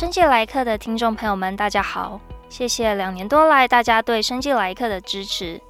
[0.00, 2.18] 生计来客的听众朋友们，大家好！
[2.48, 5.60] 谢谢两年多来大家对生计来客的支持。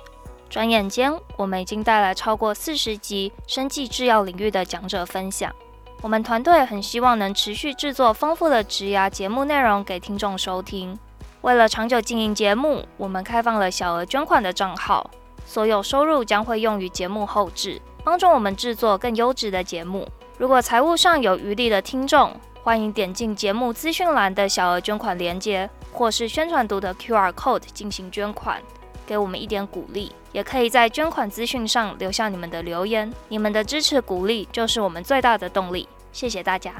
[0.49, 5.53] 转眼间，我们已经带来超过四十集生技制药领域的讲者分享。
[6.01, 10.97] 我们团队很希望能持续制作丰富的职涯节目内容给听众收听。
[11.41, 15.11] 为了长久经营节目，我们开放了小额捐款的账号，
[15.45, 20.07] 所有收入将会用于节目后置，帮助我们制作更优质的节目。
[20.39, 28.61] 如果财务上有余力的听众，欢迎点进节目资讯栏的小额捐款链接，或是宣传读的 QR code 进行捐款，
[29.07, 30.13] 给我们一点鼓励。
[30.31, 35.89] 也可以在捐款资讯上留下你们的留言，你们的支持鼓励就是我们最大的动力。
[36.13, 36.75] 谢谢大家！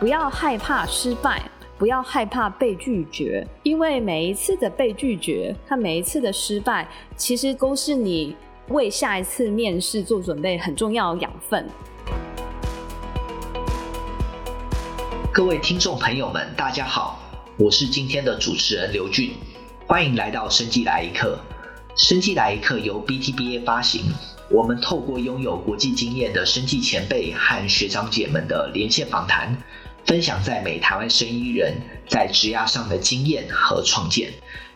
[0.00, 1.40] 不要害怕失败，
[1.78, 8.36] 不要害怕被拒绝，因为每一次的被拒绝和每一次的失败，其实都是你
[8.68, 11.68] 为下一次面试做准备很重要的养分。
[15.32, 17.22] 各位听众朋友们，大家好。
[17.56, 19.34] 我是今天的主持人刘俊，
[19.86, 21.38] 欢迎来到生技来一课。
[21.94, 24.02] 生技来一课由 BTBA 发行，
[24.50, 29.56] 我们透过拥有国际经验的生技前辈和学长姐们的连线访谈，
[30.04, 31.72] 分享在美台湾生医人
[32.08, 34.32] 在职涯上的经验和创建，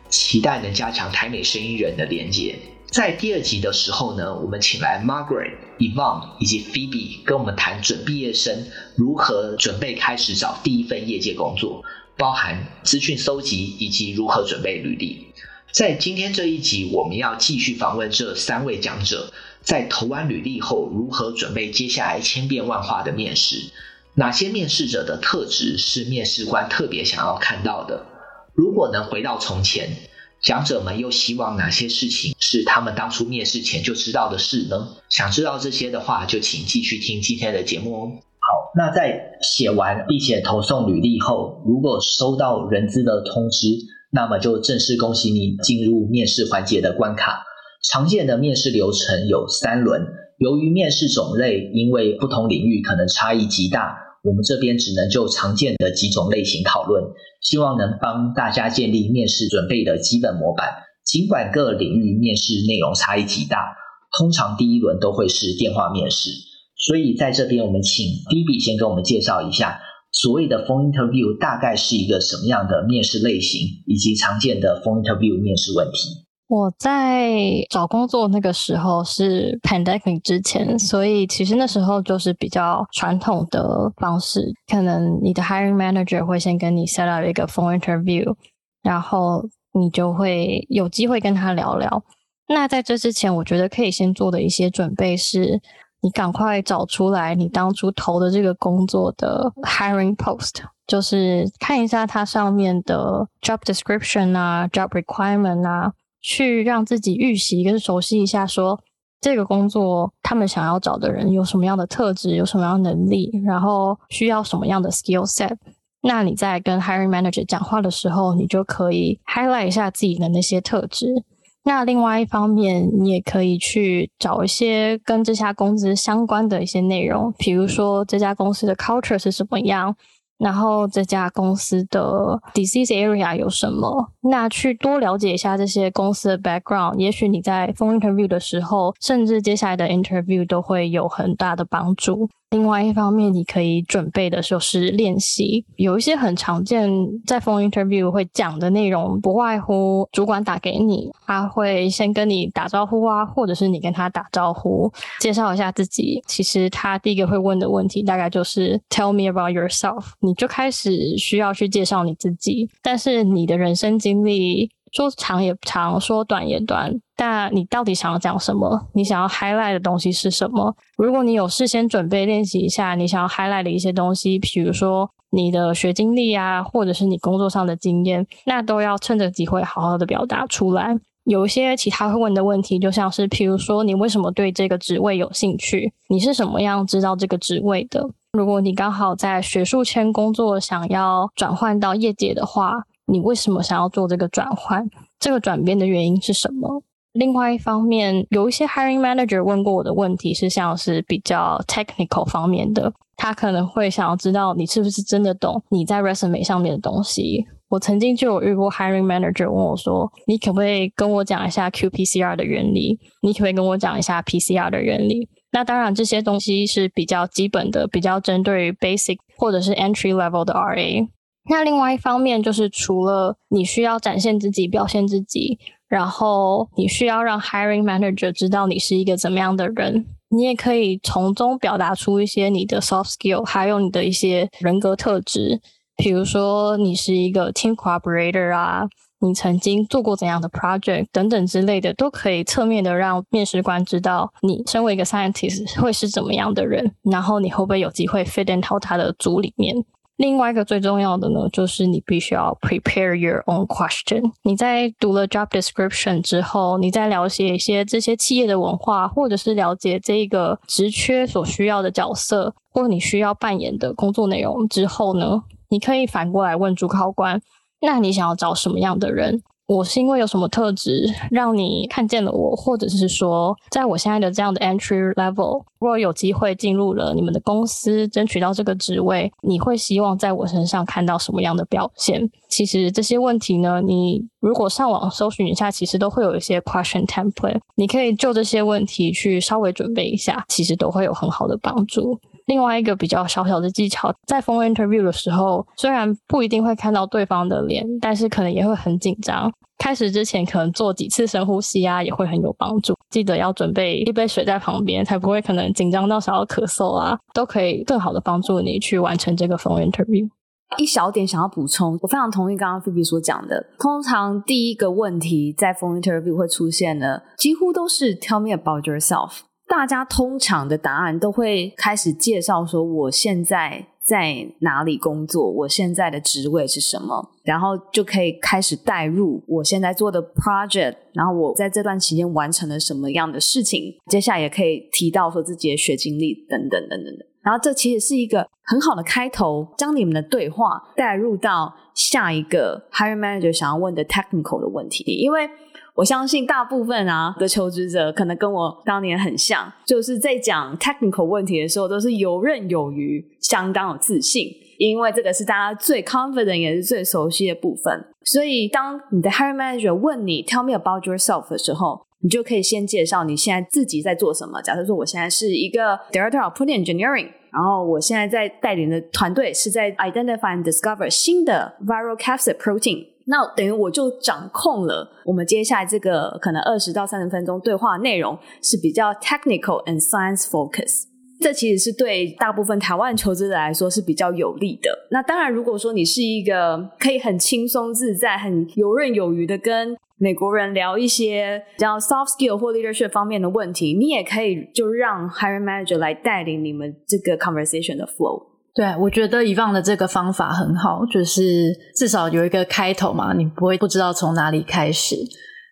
[0.09, 2.57] 期待能加强台美生医人的连结。
[2.91, 11.85] 在第二集的时候呢，我们请来 Margaret、y v o n 以及 Phoebe 跟我们谈准毕业生如何准备开始找第一份业界工作。
[12.17, 15.29] 包含资讯搜集以及如何准备履历。
[15.71, 23.71] 在今天这一集，我们要继续访问这三位讲者，在投完履历后，如何准备接下来千变万化的面试？
[24.15, 28.05] 哪些面试者的特质是面试官特别想要看到的？
[28.53, 29.97] 如果能回到从前，
[30.43, 34.89] 讲者们又希望哪些事情是他们当初面试前就知道的事呢？
[35.09, 38.11] 想知道这些的话，就请继续听今天的节目哦。
[38.11, 43.69] 好，那在写完并且投送履历后，如果收到人资的通知，
[44.11, 47.45] 那么就正式恭喜你进入面试环节的关卡。
[47.89, 50.05] 常见的面试流程有三轮，
[50.39, 57.05] 由于面试种类因为不同领域可能差异极大，我们这边只能就常见的几种类型讨论，
[57.41, 60.90] 希望能帮大家建立面试准备的基本模板。
[61.05, 63.77] 尽管各领域面试内容差异极大，
[64.19, 66.31] 通常第一轮都会是电话面试。
[66.77, 69.81] 所以在这边，我们请 B B 先跟我们介绍一下
[70.13, 76.27] 所谓的 phone interview 大概是一个什么样的面试类型，以及常见的 phone interview 面试问题。
[76.49, 88.35] 我在找工作那个时候是 pandemic 之前，所以其实那时候就是比较传统的方式，可能你的 hiring manager 会先跟你 set up 一个 phone interview，
[88.83, 92.05] 然后你就会有机会跟他聊聊。
[92.49, 95.61] 那在这之前，我觉得可以先做的一些准备是。
[96.03, 105.93] 你赶快找出来你当初投的这个工作的 hiring post，就是看一下它上面的 job description 啊，job requirement 啊，
[106.23, 108.81] 去让自己预习跟熟悉一下说，
[109.21, 115.55] 这个工作他们想要找的人有什么样的特质，有什么样的能力，然后需要什么样的 skill set。
[116.03, 121.25] 那你在跟 hiring manager 讲话的时候，你就可以 highlight 一下自己的那些特质。
[121.65, 129.95] 那另外一方面，你也可以去找一些跟这家公司相关的一些内容，比如说这家公司的 culture 是什么样。
[130.39, 134.09] 然后这家公司的 disease area 有什么？
[134.23, 142.31] 那去多了解一下这些公司的 background，也许你在 phone interview 的时候，甚至接下来的 interview 都会有很大的帮助。
[142.51, 146.91] 另外一方面，你可以准备的就是练习，有一些很常见
[147.25, 156.21] 在 phone interview 会讲的内容，不外乎主管打给你，他会先跟你打招呼啊，或者是你跟他打招呼，介绍一下自己。
[156.27, 160.07] 其实他第一个会问的问题，大概就是 Tell me about yourself。
[160.19, 168.89] 你就开始需要去介绍你自己，但是你的人生经历说长也长，说短也短，但你到底想要讲什么？
[168.93, 170.75] 你想要 highlight 的东西是什么？
[170.97, 180.97] 如果你有事先准备练习一下，你想要 highlight 的一些东西，比如说你的学经历啊，或者是你工作上的经验，那都要趁着机会好好的表达出来。
[181.25, 185.93] 有一些其他会问的问题，就像是，譬如说，你为什么对这个职位有兴趣？
[186.09, 188.09] 你是什么样知道这个职位的？
[188.33, 192.73] 如果你刚好在学术圈工作，想要转换到业界的话，
[193.11, 194.89] 你为什么想要做这个转换？
[195.19, 196.83] 这个转变的原因是什么？
[197.13, 207.45] 另外一方面，有一些 hiring manager 问过我的问题是像是比较 technical 方面的，他可能会想要知道你是不是真的懂你在 resume 上面的东西。
[207.69, 212.99] 我曾经就有遇过 hiring manager 问我说：“你可不可以跟我讲一下 qPCR 的原理？
[213.23, 221.09] 你可不可以跟我讲一下 PCR 的原理？”那当然，这些东西是比较基本的，比较针对于 basic 或者是 entry level 的 RA。
[221.51, 225.59] 那另外一方面，就是除了你需要展现自己、表现自己，
[225.89, 235.61] 然后你需要让 hiring manager 知道你是一个怎么样的人，你也可以从中表达出一些你的 soft skill，还有你的一些人格特质，
[235.97, 238.87] 比如说你是一个 team cooperator 啊。
[239.23, 249.77] 你曾经做过怎样的 project 等等之类的，都可以侧面的让面试官知道你身为一个 scientist 会是怎么样的人，然后你会不会有机会 fit in 到他的组里面。
[250.21, 254.23] 另外一个最重要的呢，就是你必须要 prepare your own question。
[254.43, 267.41] 你在读了 job description 之后，你在了解一些这些企业的文化，或者是了解这个职缺所需要的角色，或你需要扮演的工作内容之后呢，你可以反过来问主考官。
[267.81, 269.43] 那你想要找什么样的人？
[269.71, 282.29] 我是因为有什么特质让你看见了我，或者是说，在我现在的这样的 entry level，如果有机会进入了你们的公司，争取到这个职位，你会希望在我身上看到什么样的表现？
[282.49, 292.19] 其实这些问题呢，你如果上网搜寻一下，其实都会有一些 question template，你可以就这些问题去稍微准备一下，其实都会有很好的帮助。
[292.51, 299.49] 另外一个比较小小的技巧，在 phone interview 的时候，虽然不一定会看到对方的脸，但是可能也会很紧张。
[299.79, 302.93] 开始之前，可能做几次深呼吸啊，也会很有帮助。
[303.09, 310.29] 记得要准备一杯水在旁边，才不会可能紧张到想要咳嗽啊，都可以更好的帮助你去完成这个 phone interview。
[310.77, 313.65] 一小点想要补充，我非常同意刚刚菲比所讲的。
[313.79, 319.43] 通常第一个问题在 phone interview 会出现的，几乎都是 Tell me about yourself。
[319.71, 333.95] 大家通常的答案都会开始介绍说，我现在在哪里工作，我现在的职位是什么，然后就可以开始带入我现在做的 project，然后我在这段期间完成了什么样的事情。
[334.09, 337.27] 接下来也可以提到说自己的学经历等等等等等。
[337.43, 345.49] 然后这其实是一个很好的开头，将你们的对话带入到下一个 hiring manager 想要问的 technical 的问题，因为。
[345.97, 354.47] 我相信大部分啊的求职者可能跟我当年很像，就是在讲 technical 问题的时候都是游刃有余，相当有自信，
[354.79, 358.03] 因为这个是大家最 confident 也是最熟悉的部分。
[358.25, 364.61] 所以当你的 hiring manager 问你 tell me about yourself 的时候，你就可以先介绍你现在自己在做什么。
[364.63, 373.07] 假设说我现在是一个 director of protein engineering，然后我现在在带领的团队是在 identify and discover 新的 viral capsid protein。
[373.27, 381.05] 那等于我就掌控了我们接下来这个可能二十到三十分钟对话内容是比较 technical and science focus。
[381.41, 384.91] 这其实是对大部分台湾求职者来说是比较有利的。
[385.11, 398.47] 那当然，如果说你是一个可以很轻松自在、很游刃有余的跟美国人聊一些比较 soft skill 或 leadership 方面的问题，你也可以就让 hiring manager 来带领你们这个 conversation 的 flow。
[398.75, 405.17] 对，我觉得以往的这个方法很好，就是至少有一个开头嘛，你不会不知道从哪里开始。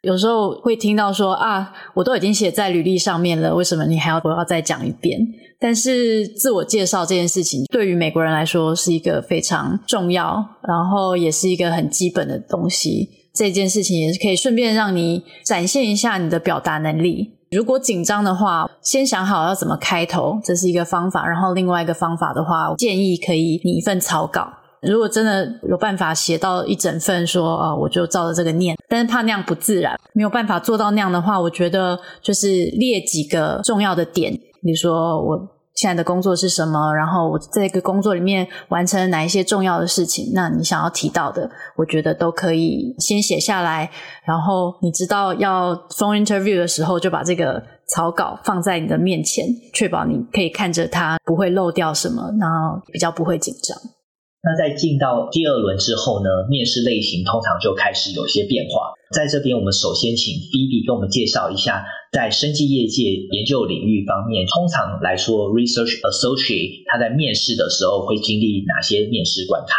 [0.08, 5.20] 有时候会听到说啊，我都已经写在履历上面了，为什么你还要我要再讲一遍？
[5.60, 13.10] 但是自我介绍这件事情，对于美国人来说是一个非常重要，然后也是一个很基本的东西。
[13.34, 17.34] 这件事情也是可以顺便让你展现一下你的表达能力。
[17.50, 21.26] 如果紧张的话，先想好要怎么开头，这是一个方法。
[21.28, 24.54] 然后另外一个方法的话，建议可以拟一份草稿。
[24.82, 34.32] 如果真的有办法写到一整份说，啊，我就照着这个念，但是怕那样不自然，没有办法做到那样的话，我觉得就是列几个重要的点，
[34.62, 35.54] 比如说我。
[35.74, 36.92] 现在的工作是什么？
[36.92, 40.32] 然后我这个工作里面完成了哪一些重要的事情？
[40.34, 43.88] 那你想要提到的，我觉得都可以先写下来。
[44.24, 53.78] 然后你知道要 phone interview 的时候，就把这个草稿放在你的面前，确保你可以看着它，不会漏掉什么，然后比较不会紧张。
[54.40, 58.94] 那在进到第二轮之后呢，面试类型通常就开始有些变化。
[59.12, 63.02] 在这边，我们首先请 Phoebe 给我们介绍一下，在生技业界
[63.32, 69.74] 研究领域方面，通常来说，Research Associate 他在面试的时候会经历哪些面试关卡？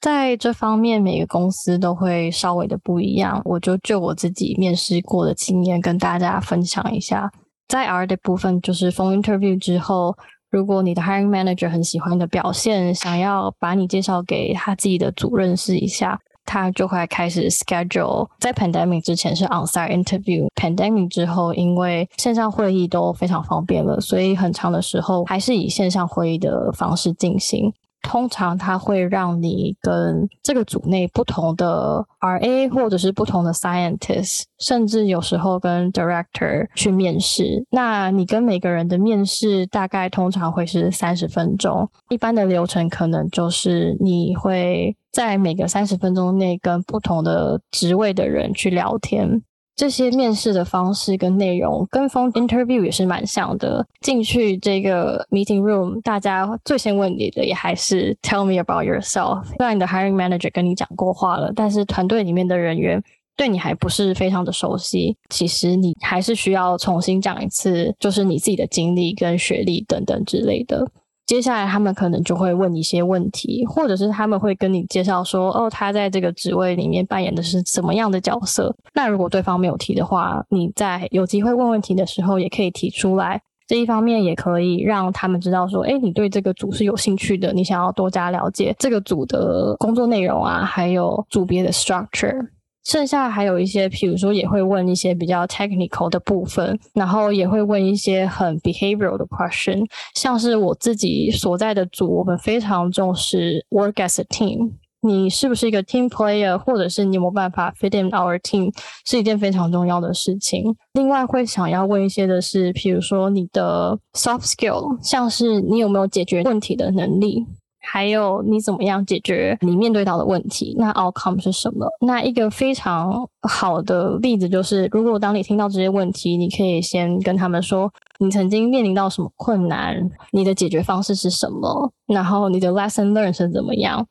[0.00, 3.42] 在这方面，每个公司都会稍微的不一样。
[3.44, 7.32] 我就就我自己面试过的经验跟大家分享一下。
[7.66, 10.14] 在 R 的部分，就是 Phone Interview 之后。
[10.54, 18.28] 如果你的 hiring manager 很喜欢你的表现，想要把你介绍给他自己的组认识一下，他就会开始 schedule。
[18.38, 27.72] 在 pandemic 之前是 onsite interview，pandemic 之后因为线上会议都非常方便了，所以很长的时候还是以线上会议的方式进行。
[28.04, 37.64] 通常它会让你跟这个组内不同的 RA 或者是不同的 Scientist，甚至有时候跟 Director 去面试。
[37.70, 49.42] 那你跟每个人的面试大概通常会是三十分钟，一般的流程可能就是你会在每个三十分钟内跟不同的职位的人去聊天。
[49.76, 53.84] 这些面试的方式跟内容跟风 interview 也是蛮像的。
[54.00, 59.44] 进去这个 meeting room，大家最先问你的也还是 tell me about yourself。
[59.56, 63.02] 虽然你的 hiring manager 跟你讲过话了，但是团队里面的人员
[63.36, 65.16] 对你还不是非常的熟悉。
[65.28, 70.86] 其实你还是需要重新讲一次，就是你自己的经历跟学历等等之类的。
[71.26, 78.74] 接下来他们可能就会问一些问题，或者是他们会跟你介绍说，哦，他在这个职位里面扮演的是什么样的角色。
[78.92, 83.40] 那如果对方没有提的话，你在有机会问问题的时候，也可以提出来。
[83.66, 92.48] 这一方面也可以让他们知道说，诶，你对这个组是有兴趣的，你想要多加了解这个组的工作内容啊，还有组别的 structure。
[92.84, 108.70] 剩下还有一些，譬如说也会问一些比较 technical 的部分，然后也会问一些很 behavioral 的 question，像是我自己所在的组，我们非常重视 work as a team，你是不是一个 team player，或者是你有没有办法 fit in our team，
[109.06, 110.64] 是一件非常重要的事情。
[110.92, 117.46] 另外会想要问一些的是，譬如说你的 soft skill，像是你有没有解决问题的能力。
[117.84, 120.74] 还有你怎么样解决你面对到的问题？
[120.78, 121.86] 那 outcome 是什么？
[122.00, 134.06] 那一个非常好的例子就是，如果当你听到这些问题，你可以先跟他们说，你曾经面临到什么困难，你的解决方式是什么，然后你的 lesson learn 是怎么样。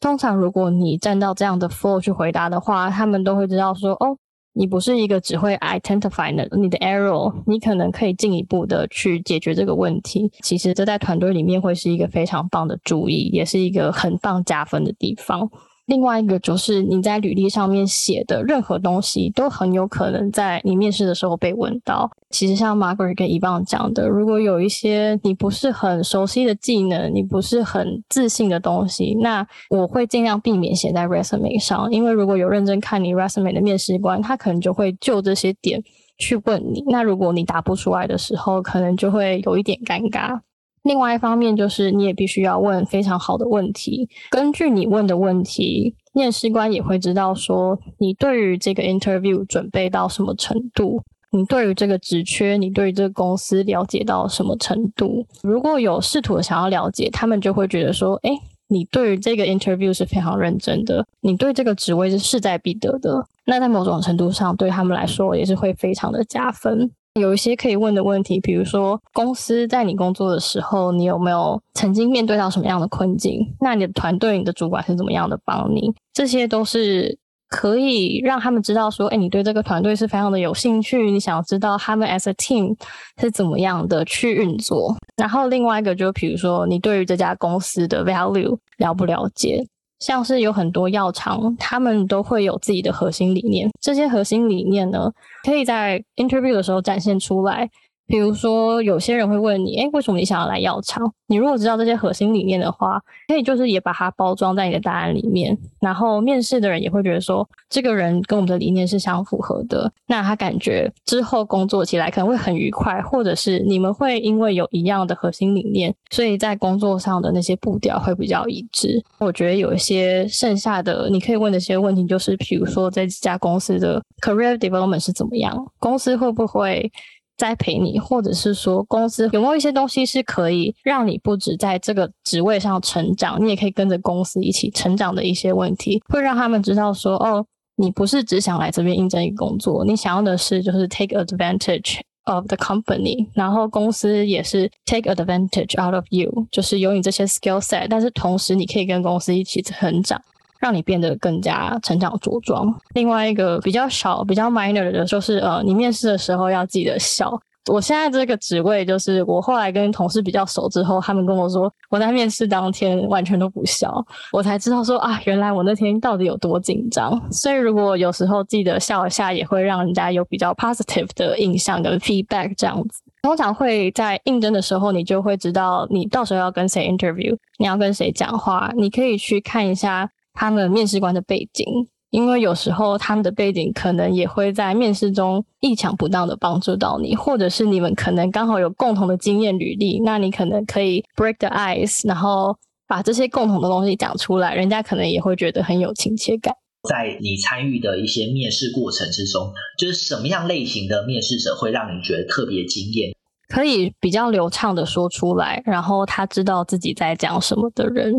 [0.00, 4.16] 通常如果你站到这样的 flow 去回答的话，他们都会知道说，哦。
[4.58, 10.32] 你不是一个只会 identify 的你的 error，你可能可以进一步的去解决这个问题。
[10.42, 15.46] 其实这在团队里面会是一个非常棒的注意，也是一个很棒加分的地方。
[15.86, 22.10] 另外一个就是你在履历上面写的任何东西，都很有可能在你面试的时候被问到。
[22.30, 35.80] 其实像 Margaret 跟 Yvonne 讲的，如果有一些你不是很熟悉的技能，你不是很自信的东西，那我会尽量避免写在 resume 上，因为如果有认真看你 resume 的面试官，他可能就会就这些点
[36.18, 36.82] 去问你。
[36.88, 40.40] 那如果你答不出来的时候，可能就会有一点尴尬。
[40.86, 44.08] 另外一方面就是，你也必须要问非常好的问题。
[44.30, 51.02] 根据你问的问题，面试官也会知道说，你对于这个 interview 准备到什么程度，
[51.32, 55.26] 你对于这个职缺，你对于这个公司了解到什么程度。
[55.42, 58.30] 如果有试图的想要了解，他们就会觉得说，诶，
[58.68, 63.26] 你对于这个 interview 是非常认真的，你对这个职位是势在必得的。
[63.44, 66.92] 那在某种程度上，对他们来说也是会非常的加分。
[67.18, 73.40] 有一些可以问的问题，比如说公司在你工作的时候，你有没有曾经面对到什么样的困境？
[73.60, 75.92] 那你的团队、你的主管是怎么样的帮你？
[76.12, 77.18] 这些都是
[77.48, 82.76] 可以让他们知道说，哎，你对这个团队是非常的有兴趣，你想要知道他们 as a team
[83.20, 84.94] 是怎么样的去运作。
[85.16, 89.66] 然后另外一个就比如说，你对于这家公司的 value 了不了解？
[89.98, 93.70] 像是有很多药厂，他们都会有自己的核心理念。
[93.80, 95.10] 这些核心理念呢，
[95.44, 97.68] 可以在 interview 的时候展现出来。
[98.06, 101.12] 比如说，有些人会问你，诶，为什么你想要来药厂？
[101.28, 105.56] 你如果知道这些核心理念的话，可以就是也把它包装在你的答案里面。
[105.80, 109.90] 然后面试的人也会觉得说，这个人跟我们的理念是相符合的。
[110.06, 119.02] 那他感觉之后工作起来可能会很愉快，或者是你们会因为有一样的核心理念，所以在工作上的那些步调会比较一致。
[119.18, 126.90] 我觉得有一些剩下的你可以问的一些问题，就是比如说在这家公司的 career development 是怎么样，公司会不会
[127.36, 137.44] 栽培你，或者是说公司有没有一些东西是可以让你不止在这个职位上成长，你也可以跟着公司一起成长的一些问题，会让他们知道说，哦，
[137.76, 150.20] 你不是只想来这边应征一个工作，你想要的是就是 take advantage of the company，然后公司也是 take advantage out of you，就是有你这些 skill set，但是同时你可以跟公司一起成长。
[150.60, 152.74] 让你变得更加成长茁壮。
[152.94, 157.38] 另外一个比较小、比较 minor 的，就是呃，你面试的时候要记得笑。
[157.68, 163.92] 我现在这个职位，就是我后来跟同事比较熟之后，他们跟我说，我在面试当天完全都不笑，
[164.30, 167.20] 我才知道说啊，原来我那天到底有多紧张。
[167.32, 173.02] 所以如果有时候记得笑一下，也会让人家有比较 positive 的印象跟 feedback 这样子。
[173.22, 180.08] 通常会在应征的时候，你就会知道你到时候要跟谁 interview，你要跟谁讲话，你可以去看一下。
[180.36, 181.66] 他们面试官的背景，
[182.10, 196.54] 因为有时候他们的背景可能也会在面试中意想不到的帮助到你，或者是你们可能刚好有共同的经验履历，那你可能可以 break the ice，然后把这些共同的东西讲出来，人家可能也会觉得很有亲切感。
[196.88, 203.10] 在你参与的一些面试过程之中，就是什么样类型的面试者会让你觉得特别惊艳？
[203.48, 208.14] 可以比较流畅的说出来，然后他知道自己在讲什么的人，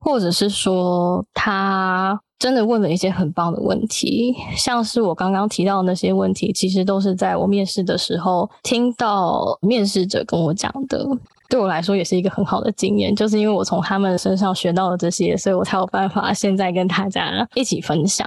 [0.00, 11.04] 或者是说他真的问了一些很棒的问题，像是我刚刚提到的那些问题，其实都是在我面试的时候听到面试者跟我讲的。
[11.50, 18.26] 对我来说也是一个很好的经验，就是因为我从他们身上学到了这些，所以我才有办法现在跟大家一起分享。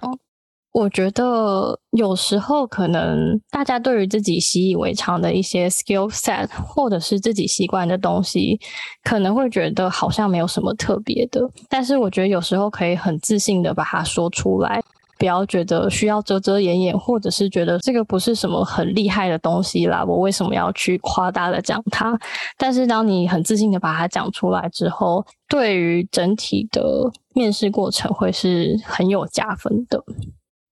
[0.74, 8.60] 我觉得有时候可能大家对于自己习以为常的一些 skill set，或者是自己习惯的东西，
[9.04, 14.82] 可能会觉得好像没有什么特别的，但是我觉得有时候可以很自信的把它说出来。
[15.20, 22.20] 不要觉得需要遮遮掩掩，或者是觉得这个不是什么很厉害的东西啦，我为什么要去夸大的讲它？
[22.58, 30.04] 但是当你很自信的把它讲出来之后，对于整体的面试过程会是很有加分的。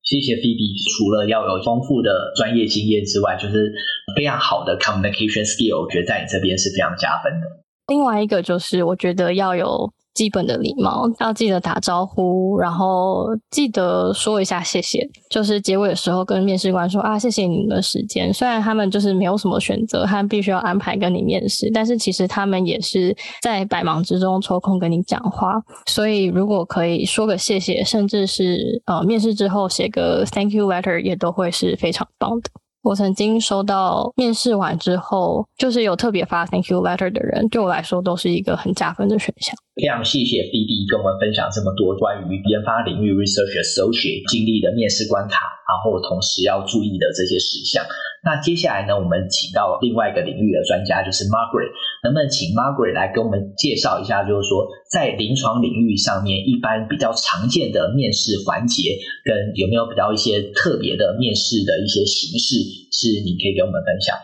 [0.10, 3.72] 谢谢 Phoebe，除了要有丰富的专业经验之外，就是
[4.16, 7.46] 非常好的 communication skill，我觉得在你这边是非常加分的。
[7.94, 9.94] 另外一个就是，我觉得要有。
[10.14, 15.08] 基本的礼貌，要记得打招呼，然后记得说一下谢谢。
[15.30, 18.34] 就是结尾的时候跟面试官说啊，谢谢你们的时间。
[18.34, 25.54] 虽然他们就是没有什么选择，他们必须要安排跟你面试，但是其实他们也是在百忙之中抽空跟你讲话。
[25.86, 32.50] 所以如果可以说个谢谢，甚至是呃面试之后写个 thank you letter，也都会是非常棒的。
[32.82, 39.54] 我曾经收到面试完之后，就是有特别发 thank you letter 的人，对我来说都是一个很加分的选项。
[39.76, 47.84] 非常谢谢 B B 跟我们分享这么多关于研发领域 research associate 经历的面试关卡，然后同时要注意的这些事项。
[48.24, 51.72] 那接下来呢，我们请到另外一个领域的专家，就是 Margaret，
[52.04, 58.92] 能不能请 Margaret 来跟我们介绍一下，就是说在临床领域上面，一般比较常见的面试环节，
[59.24, 62.56] 跟有没有比较一些特别的面试的一些形式，
[62.92, 64.18] 是你可以给我们分享？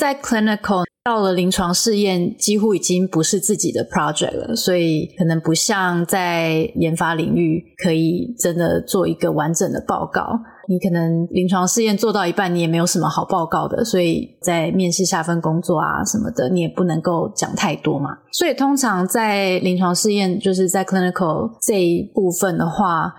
[0.00, 10.40] 在 clinical 到了临床试验，几乎已经不是自己的 project 了，所以可能不像在研发领域可以真的做一个完整的报告。
[10.68, 18.10] 你可能临床试验做到一半，你也没有什么好报告的，所以在面试下份工作啊什么的，你也不能够讲太多嘛。
[18.32, 23.12] 所以通常在临床试验，就是在 clinical 这一部分的话，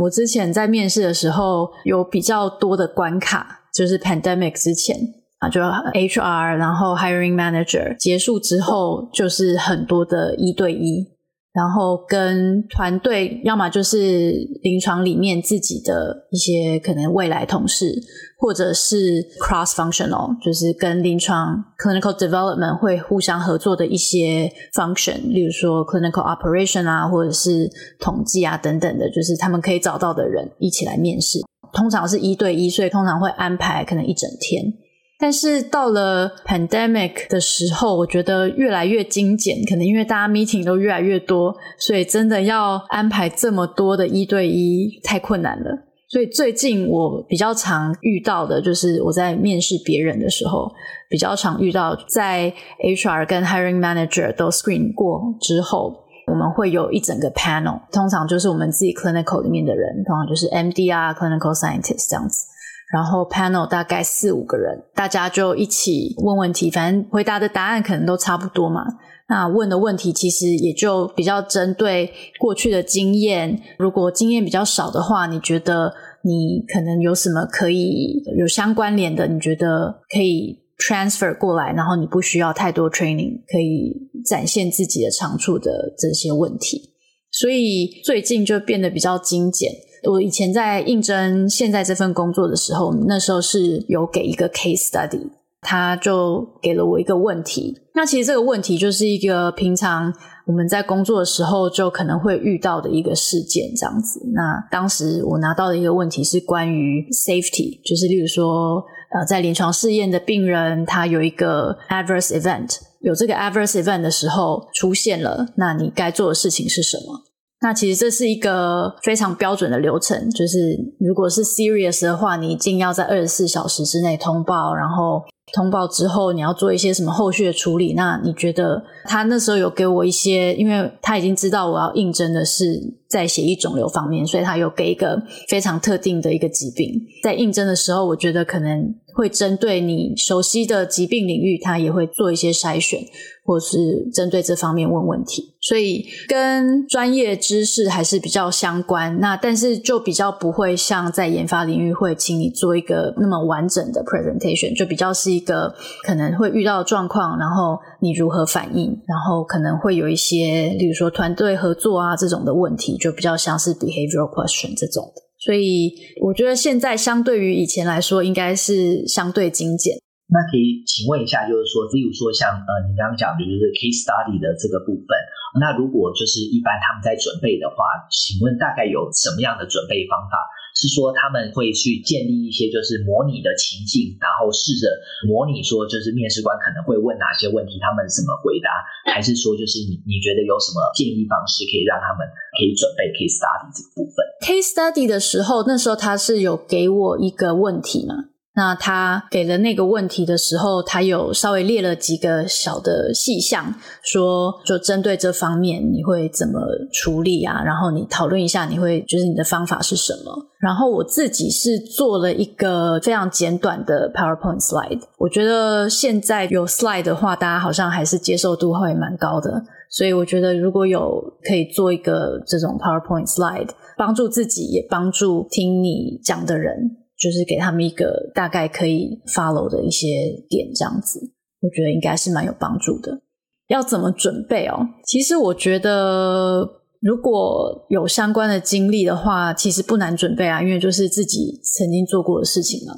[0.00, 4.96] 我之前在面试的时候有比较多的关卡，就是 pandemic 之前
[5.38, 11.08] 啊，就 HR 然后 hiring manager 结束之后，就是很多的一对一。
[11.52, 14.32] 然后跟团队，要么就是
[14.62, 18.00] 临床里面自己的一些可能未来同事，
[18.38, 31.40] 或者是 cross functional，就是跟临床 clinical development 会互相合作的一些 function，例如说 clinical operation 啊，或者是统计啊等等的，就是他们可以找到的人一起来面试。
[31.72, 34.72] 通常是一对一，所以通常会安排可能一整天。
[35.20, 45.86] 但是到了 pandemic 的时候，我觉得越来越精简，可能因为大家 meeting 都越来越多，所以真的要安排这么多的一对一太困难了。
[46.08, 50.68] 所以最近我比较常遇到的就是我在面试别人的时候，
[51.08, 52.52] 比较常遇到在
[52.82, 55.94] HR 跟 hiring manager 都 screen 过之后，
[56.26, 62.46] 我们会有一整个 panel，通常就是我们自己 clinical 里面的人，通常就是 MD 啊，clinical scientist 这样子。
[62.92, 68.82] 然后 panel 大概四五个人，大家就一起问问题，反正回答的答案可能都差不多嘛。
[69.28, 73.62] 那问的问题其实也就比较针对过去的经验。
[73.78, 75.92] 如果经验比较少的话，你觉得
[76.24, 79.28] 你可能有什么可以有相关联的？
[79.28, 86.90] 你觉得可以 transfer 过来，然后你不需要太多 training，可以展现自己的长处的这些问题。
[87.30, 89.70] 所以最近就变得比较精简。
[90.04, 95.28] 我以前在应征现在这份工作的时候，那时候是有给一个 case study，
[95.60, 97.80] 他就给了我一个问题。
[97.94, 100.12] 那其实这个问题就是一个平常
[100.46, 104.20] 我们在工作的时候就可能会遇到的一个事件，这样子。
[104.32, 108.82] 那当时我拿到的一个问题是关于 safety，就是例如说，
[109.12, 117.29] 呃，在临床试验的病人他有一个 adverse event，有这个 adverse event 的时候出现了，那你该做的事情是什么？
[117.62, 120.58] 那其实这是一个非常标准的流程，就是
[120.98, 127.94] 如果是 serious 的话，你一定要在二十四小时之内通报，然后通报之后，你要做一些什么后续的处理？
[127.94, 137.00] 那你觉得他那时候有给我一些，因为他已经知道我要应征的是在血液肿瘤方面，所以他有给一个非常特定的一个疾病。
[137.22, 143.00] 在应征的时候，我觉得可能会针对你熟悉的疾病领域，他也会做一些筛选。
[143.42, 149.18] 或是针对这方面问问题，所以跟专业知识还是比较相关。
[149.18, 155.74] 那但是就比较不会像在研发领域会请你做一个那么完整的 presentation，就比较是一个
[156.04, 165.22] 可能会遇到状况，然后你如何反应，然后可能会有一些，例如说团队合作啊这种的问题，就比较像是 behavioral question 这种的。
[165.40, 169.96] 所以我觉得现在相对于以前来说，应该是相对精简。
[170.28, 175.10] 那可以请问一下，就是说，例如说像呃，你刚刚讲的就是 case study 的这个部分，
[175.58, 180.38] 那如果就是一般他们在准备的话，请问大概有什么样的准备方法？
[180.74, 184.86] 是说他们会去建立一些就是模拟的情境，然后试着
[185.26, 188.68] 模拟说就是面试官可能会问哪些问题，他们怎么回答？
[189.12, 198.30] 还是说就是你你觉得有什么建议方式可以让他们可以准备 case study 这个部分？case study 的时候，那时候他是有给我一个问题吗？
[198.60, 206.60] 那他给了那个问题的时候，他有稍微列了几个小的细项，说就针对这方面你会怎么
[206.92, 207.62] 处理啊？
[207.64, 210.46] 然后你讨论一下，你会就是你的方法是什么？
[210.58, 215.00] 然后我自己是做了一个非常简短的 PowerPoint slide。
[215.16, 221.18] 我觉得现在有 slide 的话，大家好像还是接受度会蛮高的，所以我觉得如果有
[221.48, 226.98] 可以做一个这种 PowerPoint slide，帮助自己也帮助听你讲的人。
[227.20, 230.06] 就是给他们一个大概可以 follow 的一些
[230.48, 231.20] 点，这样子，
[231.60, 233.20] 我觉得应该是蛮有帮助的。
[233.68, 234.88] 要怎么准备哦？
[235.04, 236.66] 其实我觉得
[237.00, 242.94] 如果有相关的经历的话，其实不难准备啊，因为就是自己曾经做过的事情嘛，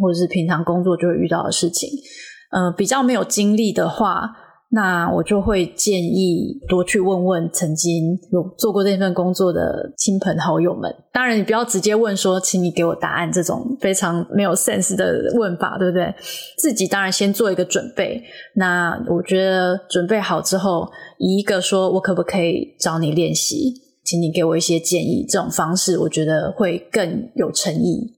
[0.00, 1.90] 或者是平常工作就会遇到的事情。
[2.50, 4.45] 呃，比较没有经历的话。
[4.76, 10.94] 那我就会建议多去问问曾经有做过这份工作的亲朋好友们。
[11.14, 16.14] 当然，你不要直接问说“请你给我答案”这种非常没有 sense 的问法，对不对？
[16.58, 18.22] 自己当然先做一个准备。
[18.54, 20.86] 那我觉得准备好之后，
[21.16, 23.72] 以一个说我可不可以找你练习，
[24.04, 28.15] 请你给我一些建议，这种方式我觉得会更有诚意。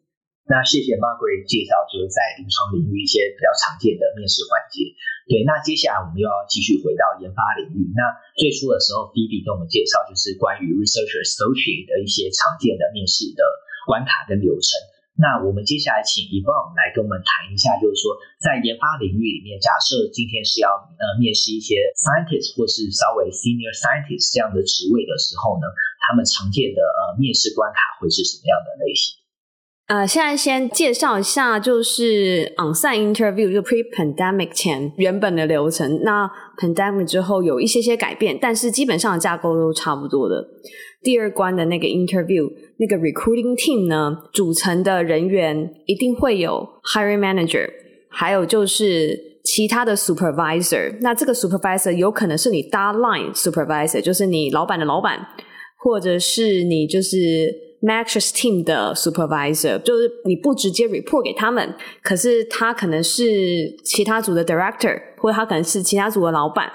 [0.48, 4.96] 那谢谢 Margaret 介绍，就是在临床领域一些比较常见的面试环节。
[5.28, 7.92] 对，那接下来我们又要继续回到研发领域。
[7.92, 8.00] 那
[8.32, 13.44] 最初的时候，Phoebe 跟我们介绍就是关于 Research Associate 的一些常见的面试的
[13.84, 14.80] 关卡跟流程。
[15.20, 25.68] 那我们接下来请 Evon 来跟我们谈一下，就是说在研发领域里面，假设今天是要呃面试一些 Scientist 或是稍微 Senior Scientist 这样的职位的时候呢，
[26.08, 29.27] 他们常见的呃面试关卡会是什么样的类型？
[29.88, 36.02] 呃，现在先介绍一下，就是 on-site interview 就 pre-pandemic 前原本的流程。
[36.02, 40.46] 那 pandemic 之后有一些些改变，但是基本上的架构都差不多的。
[41.02, 42.46] 第二关的那个 interview，
[42.76, 47.66] 那个 recruiting team 呢，组成的人员一定会有 hiring manager，
[48.10, 50.98] 还有就是其他的 supervisor。
[51.00, 55.18] 那这个 supervisor 有可能是你 dotted line supervisor，就是你老板的老板，
[55.78, 57.67] 或者是你就是。
[57.80, 66.70] Matrix Team 的 Supervisor 就是你不直接 report 给他们，可是他可能是其他组的 Director，或者他可能是其他组的老板。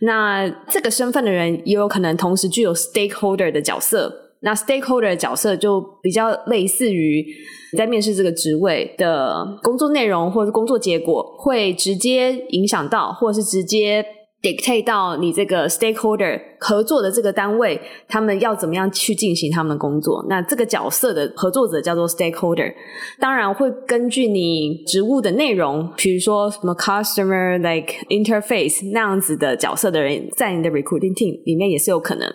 [0.00, 4.32] 那这个身份的人也有可能同时具有 Stakeholder 的角色。
[4.40, 7.26] 那 Stakeholder 的角色就比较类似于
[7.72, 14.04] 你在面试这个职位的工作内容或者工作结果，会直接影响到，或者是直接。
[14.40, 20.24] Dictate 到你这个 stakeholder 合作的这个单位，他们要怎么样去进行他们的工作？
[20.28, 22.72] 那这个角色的合作者叫做 stakeholder，
[23.18, 32.32] 当然会根据你职务的内容，比如说什么 customer like interface 那样子的角色的人，在你的 recruiting team 里面也是有可能。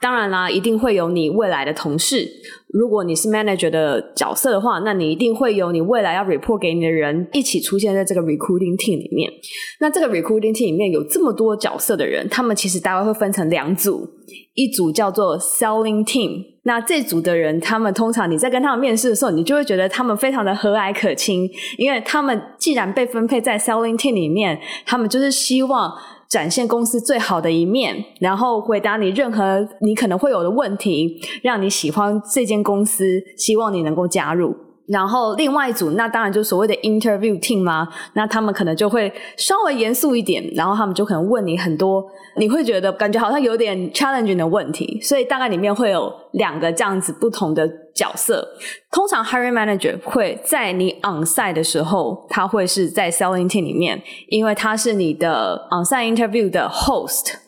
[0.00, 2.28] 当然啦，一定会有你未来的同事。
[2.68, 9.32] 如果你是 manager 的角色的话，那你一定会有你未来要 report 给你的人一起出现在这个 recruiting team 里面。
[9.80, 14.06] 那这个 recruiting team 里面有这么多角色的人，他们其实大概会分成两组，
[14.54, 16.44] 一组叫做 selling team。
[16.64, 25.90] 那这组的人，他们通常你在跟他们面试的时候，你就会觉得他们非常的和蔼可亲，因为他们既然被分配在 selling team 里面，他们就是希望。
[26.28, 34.65] 展现公司最好的一面，然后回答你任何你可能会有的问题，让你喜欢这间公司，希望你能够加入。
[34.88, 42.04] 然后另外一组，那当然就所谓的 interview team 嘛，那他们可能就会稍微严肃一点，然后他们就可能问你很多，
[42.36, 48.46] 你会觉得感觉好像有点 challenging 的问题，所以大概里面会有两个这样子不同的角色。
[48.92, 57.45] 通常 hiring manager 会在你 onsite 的时候，他会是在 selling team 里面，因为他是你的 onsite interview 的 host。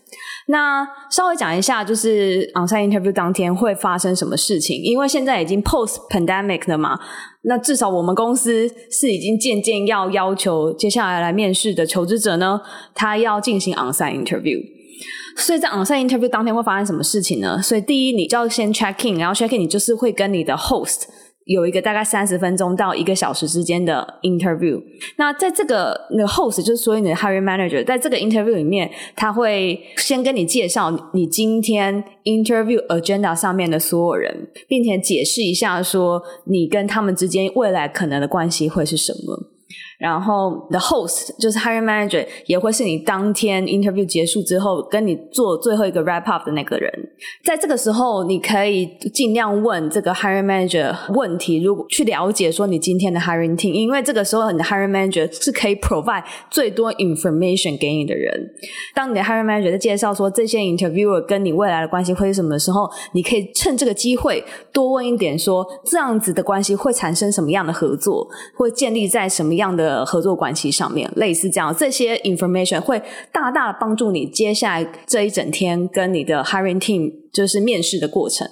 [0.51, 4.81] 那稍微讲一下，就是 onsite interview 当天会发生什么事情？
[4.83, 6.99] 因为现在已经 post pandemic 了嘛，
[7.43, 12.61] 那至少我们公司是已经渐渐要要求接下来来面试的求职者呢，
[12.95, 14.59] 他要进行 onsite interview。
[15.37, 17.61] 所以在 onsite interview 当天会发生什么事情呢？
[17.63, 21.03] 所以第一，你就要先 check in，然后 check in 你就是会跟你的 host。
[21.49, 24.79] 有一个大概三十分钟到一个小时之间的 interview。
[25.17, 39.58] 那在这个那个 host 就是所谓你的 hiring manager，在这个 interview 里面，他会先跟你介绍你今天 interview agenda 上面的所有人，并且解释一下说你跟他们之间未来可能的关系会是什么。
[39.99, 46.89] 然后，the host 就是 hiring manager，也会是你当天 interview 结束之后跟你做最后一个 wrap up 的那个人。
[47.45, 58.33] 在这个时候，你可以尽量问这个 hiring manager 问题，如果去了解说你今天的 hiring team，因为这个时候你的 hiring manager 是可以 provide 最多 information 给你的人。
[58.95, 73.01] 当你的 hiring manager 在介绍说这些 interviewer 跟你未来的关系会是什么时候，你可以趁这个机会多问一点，说这样子的关系会产生什么样的合作，会建立在什么样的的合作关系上面，类似这样，这些 information 会
[73.33, 78.47] 大大的帮助你接下来这一整天跟你的 hiring team 就是面试的过程。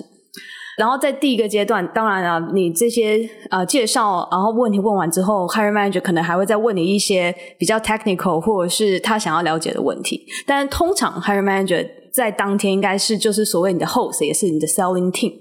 [0.79, 10.27] 然后在第一个阶段，当然了，你这些呃介绍，然后问题问完之后，hiring manager 可能还会再问你一些比较 technical 或者是他想要了解的问题。
[10.47, 15.33] 但通常 hiring manager 在当天应该是就是所谓你的 host，也是你的 selling team。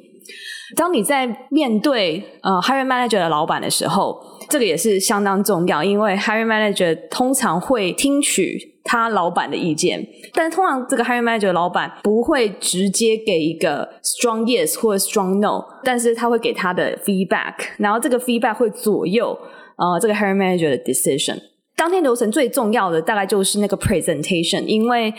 [0.76, 16.98] 当你在面对呃 hiring manager 的老板的时候，这个也是相当重要，因为 hiring manager 通常会听取他老板的意见，但通常这个 hiring manager 的老板不会直接给一个 strong yes 或者 strong no，但是他会给他的
[16.98, 19.38] feedback，然后这个 feedback 会左右
[19.78, 21.38] 呃这个 hiring manager 的 decision。
[21.78, 25.14] 当天流程最重要的大概就是那个 presentation，因为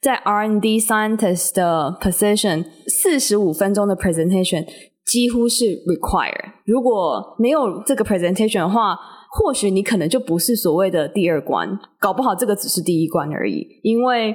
[0.00, 4.66] 在 R&D scientist 的 position，四十五分钟的 presentation。
[5.10, 6.52] 几乎是 require。
[6.64, 8.96] 如果没有这个 presentation 的话，
[9.32, 11.68] 或许你可能就不是所谓的第二关，
[11.98, 13.66] 搞不好这个只是第一关而已。
[13.82, 14.32] 因为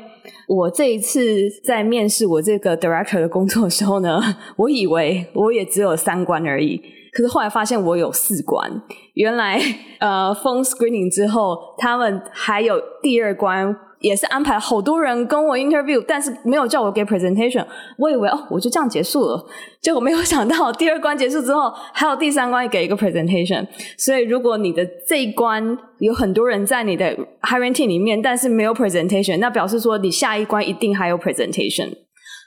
[0.50, 4.20] 我这一次在面试我这个 director 的工作的时候呢，
[4.58, 6.78] 我以为我也只有三关而已，
[7.14, 8.70] 可是后来发现我有四关。
[9.14, 9.58] 原来
[10.00, 13.74] 呃，phone screening 之后，他们还有第二关。
[14.06, 17.66] 也是安排好多人跟我 interview，但是没有叫我给 presentation。
[17.98, 19.46] 我以为哦，我就这样结束了，
[19.82, 23.66] 结果没有想到第二关结束之后，还有第三关给一个 presentation。
[23.98, 32.05] 所以如果你的这一关有很多人在你的 hiring team 里面，但是没有 presentation，那表示说你下一关一定还有 presentation。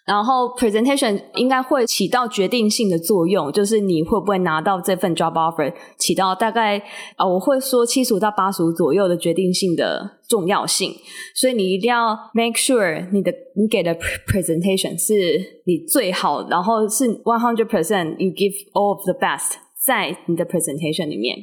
[0.09, 6.83] 然后 presentation 应该会起到决定性的作用，就是你会不会拿到这份 job offer，起到大概
[7.17, 10.95] 啊，我会说七十五到八十五左右的决定性的重要性。
[11.35, 13.95] 所以你一定要 make sure 你的你给的
[14.27, 21.37] presentation 是你最好，然后是 one hundred percent you give all of the best 在你的 presentation 里面。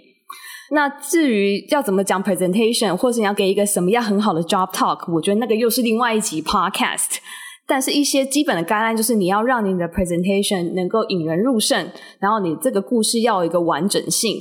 [0.71, 7.19] 那至于要怎么讲 presentation，或是你要给一个什么样很好的 job talk，我觉得那个又是另外一集 podcast。
[7.67, 14.38] 但是一些基本的 guideline 就是你要让你的 presentation 能够引人入胜，然后你这个故事要有一个完整性，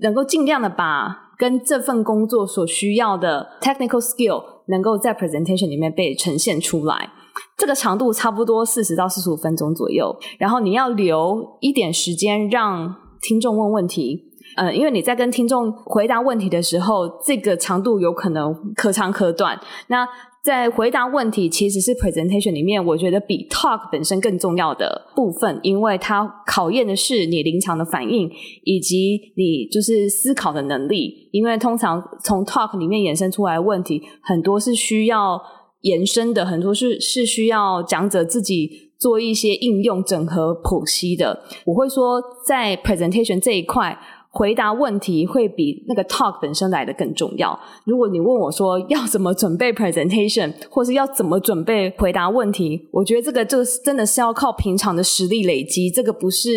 [0.00, 7.10] 能够尽量的把跟这份工作所需要的 technical skill 能够在 presentation 里面被呈现出来。
[7.56, 19.60] 这个长度差不多四十到四十五分钟左右，然后你要留一点时间让听众问问题，嗯，因为你在跟听众回答问题的时候，这个长度有可能可长可短。
[19.88, 20.06] 那
[20.42, 28.28] 在回答问题，其实是 presentation 里面，我觉得比 talk 本身更重要的部分，因为它考验的是你临场的反应，
[28.64, 31.28] 以及你就是思考的能力。
[31.30, 35.40] 因为通常从 talk 里面衍生出来的问题，很多是需要
[35.82, 41.44] 延伸的，很多是是需要讲者自己做一些应用、整合、剖析的。
[41.66, 43.96] 我会说，在 presentation 这一块。
[44.34, 47.58] 回答问题会比那个 talk 本身来的更重要。
[47.84, 55.90] 如果你问我说要怎么准备 presentation，或是要怎么准备回答问题，我觉得这个就是真的是要靠平常的实力累积。
[55.90, 56.48] 这个不是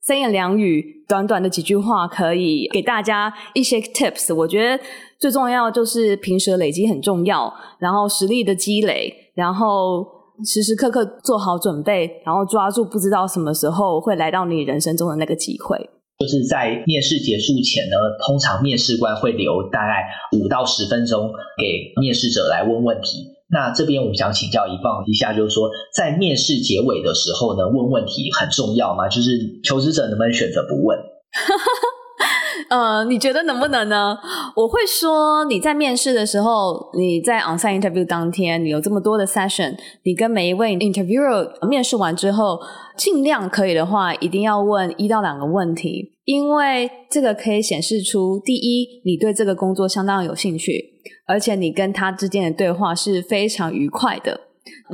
[0.00, 4.34] 三言两语、短短的几句话可以给大家一些 tips。
[4.34, 4.82] 我觉得
[5.20, 10.06] 最重要就是平时累积很重要，然后实力的积累，然后
[10.46, 15.90] 时时刻刻做好准备，然后抓住不知道什么时候会来到你人生中的那个机会。
[16.22, 20.06] 就是在面试结束前呢，通常面试官会留大概
[20.38, 23.26] 五到十分钟给面试者来问问题。
[23.50, 29.08] 那这边我们想请教一放一下，就是说在面试结尾的时候呢，问问题很重要吗？
[29.08, 30.96] 就是求职者能不能选择不问？
[32.70, 34.16] 呃，你觉得能不能呢？
[34.56, 42.58] 我会说，你在面试的时候，你在 onsite interview 当天，你有这么多的 session，你跟每一位 interviewer 面试完之后，
[42.96, 54.40] 尽量可以的话，一定要问一到两个问题，因为这个可以显示出，第一，你对这个工作相当有兴趣，而且你跟他之间的对话是非常愉快的。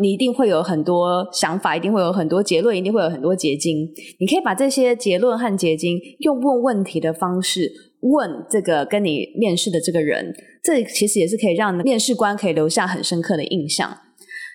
[0.01, 3.87] 你一定会有很多想法，一定会有很多结论，一定会有很多结晶。
[4.19, 13.99] 你可以把这些结论和结晶用问问题的方式问这个跟你面试的这个人，这其实也是可以让面试官可以留下很深刻的印象。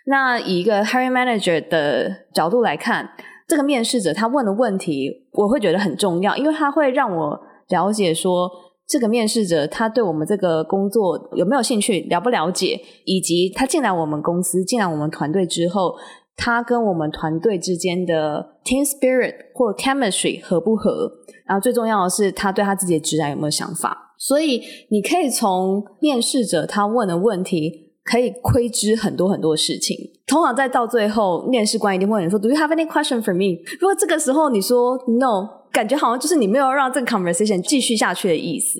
[0.07, 3.09] 那以一个 hiring manager 的角度来看，
[3.53, 7.39] 这个面试者他问的问题，我会觉得很重要，因为他会让我
[7.69, 8.49] 了解说。
[8.85, 15.95] 这个面试者他对我们这个工作有没有兴趣，了不了解，以及他进来我们公司、进来我们团队之后，
[16.35, 21.09] 他跟我们团队之间的 team spirit 或 chemistry 合不合？
[21.47, 24.15] 然后最重要的是，他对他自己的职涯有没有想法？
[24.17, 29.97] 所以你可以从面试者他问的问题，可以窥知很多很多事情。
[30.27, 35.63] 通常在到最后，面试官一定会问你说：“Do you have any question for me？” 如果这个时候你说 “No”。
[35.73, 38.77] 感觉好像就是你没有让这个 conversation 继续下去的意思。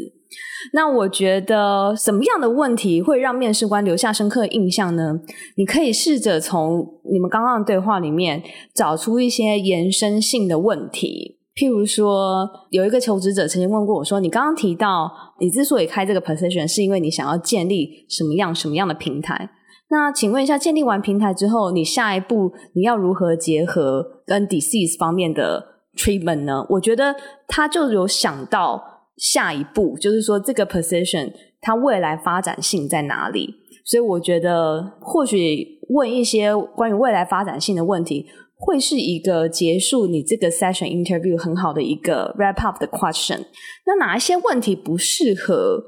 [0.73, 5.19] 那我觉得什么样的问题会让面试官留下深刻印象呢？
[5.55, 8.43] 你可以试着从你们刚刚的对话里面
[8.75, 11.39] 找出一些延伸性的问题。
[11.55, 19.49] 譬如说，有一个求职者曾经问过我说：“你刚刚提到你之所以开这个 position，是因为你想要建立什么样什么样的平台？
[19.89, 26.65] 那请问一下，建立完平台之后，你下一步你要如何结合跟 disease 方面的？” treatment 呢？
[26.69, 27.15] 我觉得
[27.47, 28.83] 他就有想到
[29.17, 33.53] 下一步，就是说这个 position 它未来发展性在哪里？
[33.85, 38.25] 所以我觉得或许问一些关于未来发展性的问题，
[38.65, 43.45] 会是一个结束你这个 session interview 很好的一个 wrap up 的 question。
[43.85, 45.83] 那哪一些问题不适合？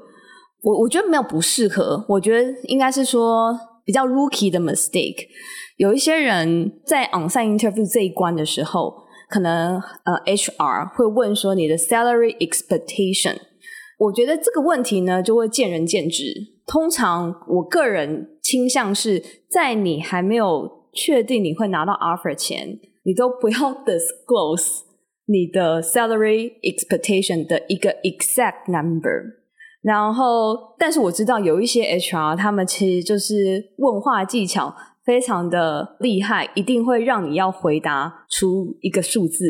[0.62, 5.26] 我我觉得没有不适合，我觉得应该是说比较 rookie 的 mistake。
[5.76, 9.06] 有一些人在 onsite interview 这一关的时候。
[9.28, 13.36] 可能呃，HR 会问说你的 salary expectation，
[13.98, 16.32] 我觉得这个问题呢就会见仁见智。
[16.64, 24.80] 通常我个人倾向是在你还没有确定你会拿到 offer 前，你都不要 disclose
[25.26, 29.36] 你的 salary expectation 的一个 exact number。
[29.82, 34.74] 然后，但是我知道有一些 HR 他们其实就是问话技巧。
[35.06, 39.44] 非常的厉害，一定会让你要回答出一个数字。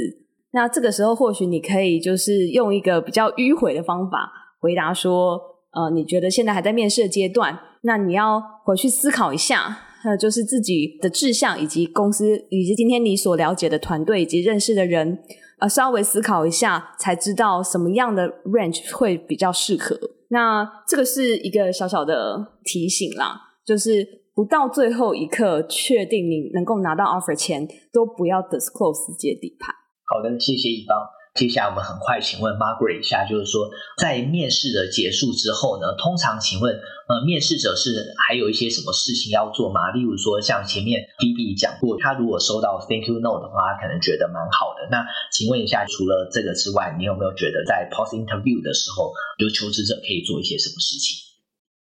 [0.51, 4.31] 那这个时候，或许你可以就是用一个比较迂回的方法
[4.61, 5.41] 回答说
[5.73, 15.19] ：“呃，你觉得现在还在面试的阶段，那你要回去思考一下，那就是自己的志向以及公司以及今天你所了解的团队以及认识的人，
[15.59, 19.99] 呃，稍微思考一下，才知道什么样的 range 会比较适合。
[20.31, 24.25] 那这个是一个小小的提醒啦，就是。
[24.37, 29.73] 不到最后一刻确定你能够拿到 offer 前，都不要 disclose 自己的底牌。
[30.05, 30.95] 好的，谢谢一方。
[31.37, 33.69] 接下来我们很快请问 Margaret 一下，就是说
[34.01, 39.93] 在面试的结束之后呢，通常请问呃面试者是还有一些什么事情要做吗？
[39.93, 44.89] 例如说像前面 BB 讲过，他如果收到 Thank you note 的话，他可能觉得蛮好的。
[44.91, 51.23] 那请问一下，除了这个之外，你有没有觉得在 post interview 的时候，就求职者可以做一些什么事情？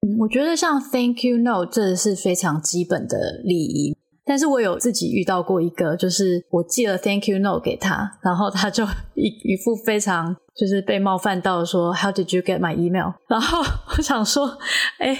[0.05, 3.96] 嗯我觉得像 Thank you note 这是非常基本的礼仪，
[4.27, 8.85] 但是我有自己遇到过一个，就是我寄了 Thank you note 给他，然后他就
[9.15, 13.13] 一一副非常就是被冒犯到说 How did you get my email？
[13.29, 13.59] 然后
[13.97, 14.57] 我想说，
[14.99, 15.17] 哎。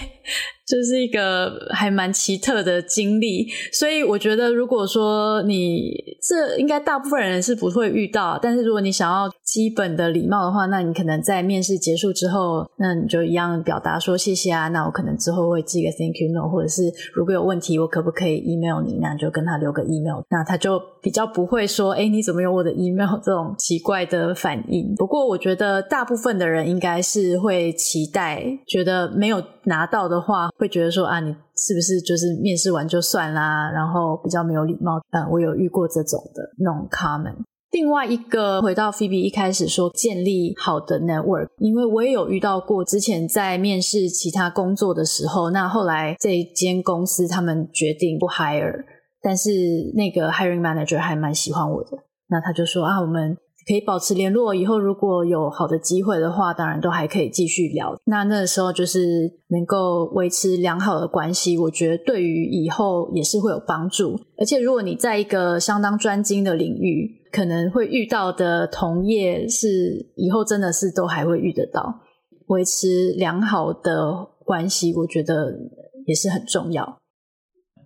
[0.68, 16.82] 就是一个还蛮奇特的经历，所以我觉得，如果说你这应该大部分人是不会遇到，但是如果你想要基本的礼貌的话，那你可能在面试结束之后，那你就一样表达说谢谢啊，那我可能之后会寄个 thank you note，或者是
[17.14, 19.00] 如果有问题，我可不可以 email 你？
[19.02, 24.94] 那你就跟他留个 email，那他就比较不会说，哎，你怎么有我的 email 这种奇怪的反应。
[24.98, 30.50] 不过我觉得大部分的人应该是会期待，觉得没有拿到的话。
[30.58, 33.72] 会觉得说啊，你是不是就是面试完就算啦？
[33.72, 35.00] 然后比较没有礼貌。
[35.12, 37.38] 嗯，我有遇过这种的那种 comment。
[37.72, 48.84] 另外一个，回到 Phoebe 一开始说建立好的 network，因为我也有遇到过，之前在面试其他工作的时候，那后来这间公司他们决定不 hire，
[49.22, 49.50] 但是
[49.96, 51.98] 那个 hiring manager 还蛮喜欢我的，
[52.30, 53.38] 那他就说啊，我们。
[53.68, 54.56] 可以保持联络。
[54.56, 57.94] 以后如果有好的机会的话，当然都还可以继续聊。
[58.06, 64.18] 那那个时候就是能够维持良好的关系，我觉得对于以后也是会有帮助。
[64.38, 71.94] 而且如果你在一个相当专精的领域，可能会遇到的同业是以后真的是都还会遇得到。
[72.48, 75.52] 维持良好的关系，我觉得
[76.06, 76.98] 也是很重要。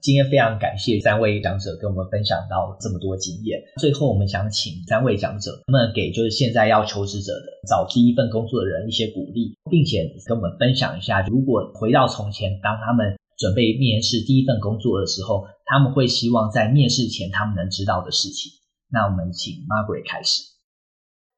[0.02, 3.62] 今天非常感谢三位讲者跟我们分享到这么多经验。
[3.80, 18.52] 最后，我们想请三位讲者能不能给就是现在要求职者的找第一份工作的人一些鼓励，并且跟我们分享一下，如果回到从前，当他们准备面试第一份工作的时候，他们会希望在面试前他们能知道的事情。
[18.89, 20.41] 那我们请 Margaret 开始。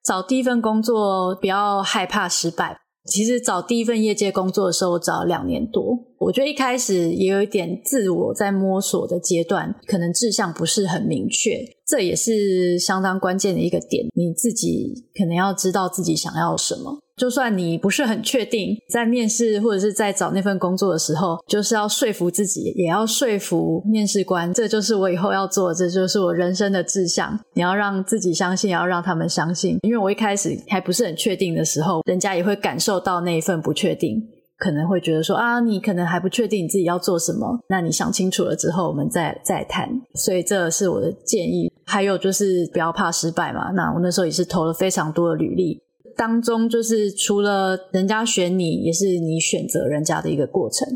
[0.05, 2.80] 找第一份工作，不要害怕失败。
[3.05, 5.97] 其实找第一份业界工作的时候，我找了两年多。
[6.24, 14.05] 我觉得一开始也有一点自我在摸索的阶段，可能志向不是很明确，这也是相当关键的一个点。
[14.15, 16.99] 你自己可能要知道自己想要什么。
[17.15, 27.39] 就算你不是很确定，在面试或者是在找那份工作的时候，就是要说服自己，也要说服面试官，这就是我以后要做，这就是我人生的志向。
[27.53, 29.78] 你要让自己相信，也要让他们相信。
[29.84, 34.28] 因为我一开始还不是很确定的时候，人家也会感受到那一份不确定，
[34.64, 39.89] 可能会觉得说啊，你可能还不确定你自己要做什么，那你想清楚了之后，我们再再谈。
[40.16, 41.70] 所以这是我的建议。
[41.86, 43.72] 还有就是不要怕失败嘛。
[43.72, 45.82] 那我那时候也是投了非常多的履历。
[46.16, 50.88] 当中就是除了人家选你，也是你选择人家的一个过程。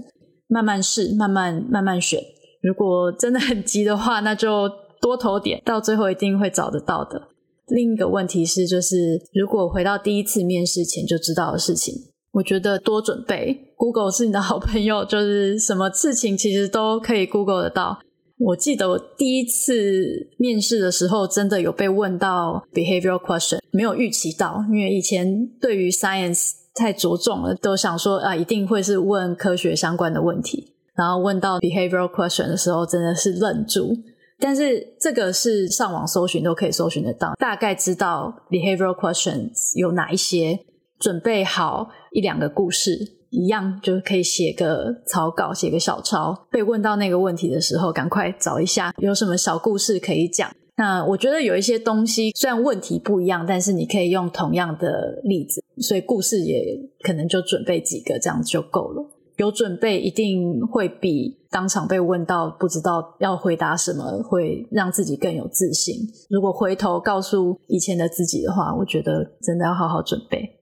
[0.47, 2.23] 慢慢试，慢慢慢慢选。
[2.61, 4.69] 如果真的很急的话，那就
[5.01, 7.21] 多投点，到最后一定会找得到的。
[7.67, 11.93] 另一个问题是，就是如果回到第一次面试前就知道的事情，
[12.37, 13.73] 我觉得多准备。
[13.75, 17.99] Google 是你的好朋友，就是什么事情其实都可以 Google 得到。
[18.37, 33.97] 我记得我第一次面试的时候，真的有被问到 behavioral question，没有预期到，因为以前对于 science 太着重了，都想说啊，一定会是问科学相关的问题，然后问到 behavioral question 的时候，真的是愣住。
[34.39, 40.59] 但是这个是上网搜寻都可以搜寻得到，大概知道 behavioral questions 有哪一些，
[40.99, 43.13] 准备好一两个故事。
[43.29, 46.33] 一样就可以写个草稿，写个小抄。
[46.49, 50.49] 被问到那个问题的时候，赶快找一下有什么小故事可以讲。
[50.77, 59.05] 那我觉得有一些东西虽然问题不一样，但是你可以用同样的例子，所以故事也可能就准备几个，这样就够了。
[59.35, 65.95] 有准备一定会比当场被问到不知道要回答什么，会让自己更有自信。
[66.29, 70.56] 如果回头告诉以前的自己的话，我觉得真的要好好准备。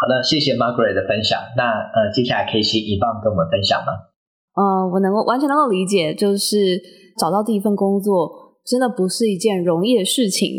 [0.00, 1.40] 好的，谢谢 Margaret 的分享。
[1.56, 3.92] 那呃，接下来可以请 Yvonne 跟我们分享吗？
[4.54, 6.80] 呃，我能够完全能够理解，就是
[7.18, 10.50] 找到第一份工作真的不是一件容易的事情。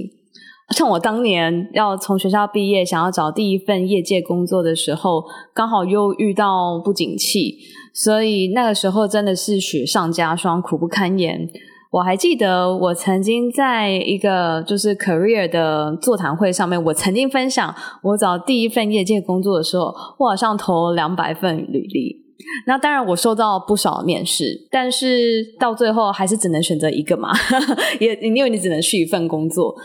[0.76, 5.24] 像我当年要从学校毕业，想要找第一份业界工作的时候，
[5.54, 7.56] 刚好又遇到不景气，
[7.94, 11.48] 所以那个时候真的是雪上加霜，苦不堪言。
[11.92, 17.74] 我还记得，我曾经在一个就是 career 的座谈会上面，我曾经分享
[18.04, 19.86] 我找第一份业界工作的时候，
[20.20, 22.26] 我好像投两百份履历。
[22.66, 27.32] 那当然，我收到不少面试，但是到最后还是只能选择一个嘛，
[28.00, 29.76] 也因为你只能去一份工作。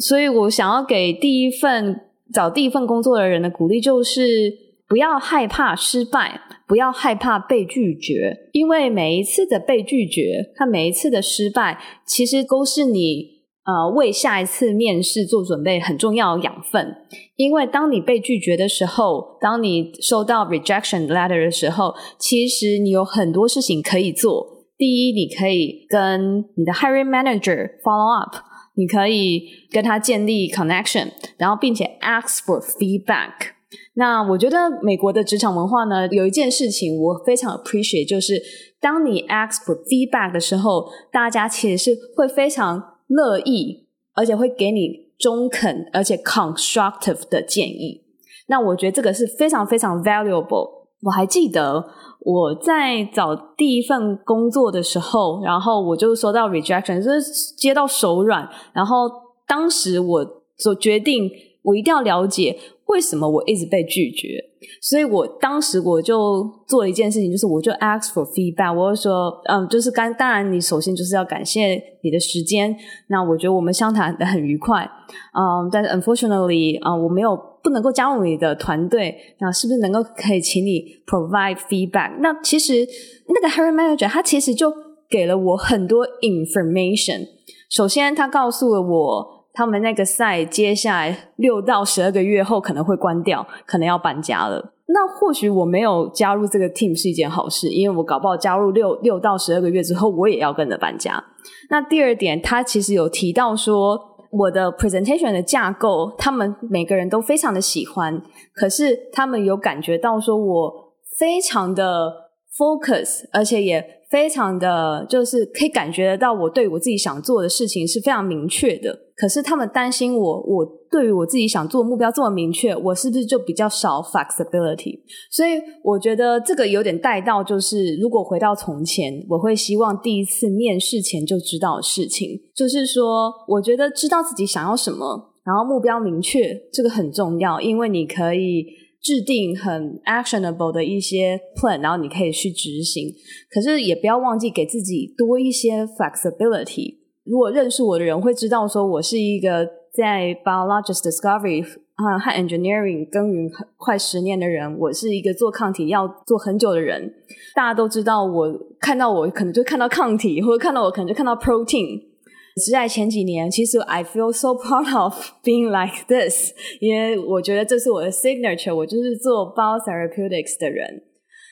[0.00, 2.00] 所以我想要给第一份
[2.32, 4.52] 找第一份工作的人的鼓励就是，
[4.92, 6.42] 不要害怕失败。
[6.68, 13.26] 不要害怕被拒绝，因为每一次的被拒绝和每一次的失败，其实都是你
[13.64, 16.94] 呃为下一次面试做准备很重要的养分。
[17.36, 24.66] 因为当你被拒绝的时候，当你收到 rejection letter 的时候，其实你有很多事情可以做。
[24.76, 28.36] 第一，你可以跟你的 hiring manager follow up，
[28.76, 33.52] 你可以跟他建立 connection，然后并且 ask for feedback。
[33.94, 38.40] 那我觉得美国的职场文化呢，有一件事情我非常 appreciate，就是
[38.80, 48.02] 当你 ask for feedback 的时候，大家其实是会非常乐意，而且会给你中肯而且 constructive 的建议。
[48.48, 50.82] 那我觉得这个是非常非常 valuable。
[51.04, 51.84] 我还记得
[52.20, 59.10] 我在找第一份工作的时候，然后我就收到 rejection，就是接到手软，然后
[59.46, 60.24] 当时我
[60.58, 61.28] 就决定，
[61.62, 62.56] 我一定要了解。
[62.86, 64.44] 为什么我一直被拒绝？
[64.80, 68.72] 所以我当时我就做了一件事情，就是我就 ask for feedback。
[68.72, 72.76] 我就说，嗯，就是刚当然，你首先就是要感谢你的时间。
[73.08, 74.88] 那我觉得我们相谈的很愉快，
[75.34, 79.16] 嗯，但是 unfortunately 啊，我没有不能够加入你的团队。
[79.40, 82.18] 那是不是能够可以请你 provide feedback？
[82.20, 82.86] 那其实
[83.28, 84.72] 那个 hiring manager 他其实就
[85.08, 87.26] 给了我很多 information。
[87.68, 89.41] 首先，他告诉了我。
[89.54, 94.72] 他们那个赛接下来六到十二个月后可能会关掉，可能要搬家了。
[94.86, 101.22] 那或许我没有加入这个 team 是一件好事，因为我搞不好加入六六到十二个月之后，我也要跟着搬家。
[101.70, 103.98] 那第二点，他其实有提到说，
[104.30, 108.22] 我的 presentation 的架构，他们每个人都非常的喜欢，
[108.54, 110.72] 可是他们有感觉到说我
[111.18, 112.12] 非常的
[112.56, 114.01] focus，而且也。
[114.12, 118.96] 非常的就是可以感觉得到，我对我自己想做的事情是非常明确的。
[119.16, 125.00] 可是他们担心我，我对于我自己想做目标这么明确，我是不是就比较少 flexibility？
[125.30, 125.52] 所以
[125.82, 138.81] 我觉得这个有点带到，就是如果回到从前，我会希望第一次面试前就知道的事情，就是说，我觉得知道自己想要什么，然后目标明确，这个很重要，因为你可以。
[139.02, 143.12] 制定很 actionable 的一些 plan，然后你可以去执行。
[143.50, 146.98] 可是也不要忘记给自己多一些 flexibility。
[147.24, 154.78] 如果认识我的人会知道，说我是一个在 biologics discovery 啊和 engineering 耕耘快十年的人。
[154.78, 157.12] 我是一个做抗体要做很久的人。
[157.54, 162.11] 大家都知道，我看到我可能就看到抗体，或者看到我可能就看到 protein。
[162.56, 171.02] 只在前几年，其实 I feel so proud of being like this，因为我觉得这是我的 signature，我就是做 biotherapeutics 的人。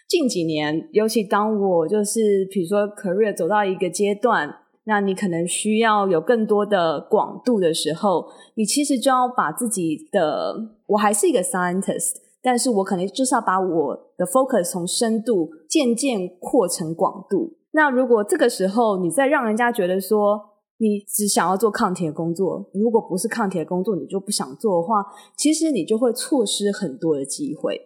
[0.09, 4.53] 近几年，尤其当我就是比如说 career 走到一个阶段，
[4.85, 8.27] 那你可能需要有更多的广度的时候，
[8.57, 10.55] 你其实就要把自己的，
[10.87, 17.57] 我还是一个 scientist，但是我可能就是要把我的 focus 从深度渐渐扩成广度。
[17.73, 20.50] 那如果这个时候你再让人家觉得说，
[20.81, 25.05] 你只想要做抗体的工作，如果不是抗体的工作，你就不想做的话，
[25.37, 27.79] 其实你就会错失很多的机会。